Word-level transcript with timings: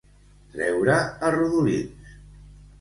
Treure 0.55 0.97
a 1.29 1.31
rodolins. 1.37 2.13